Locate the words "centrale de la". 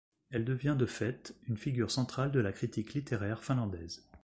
1.91-2.51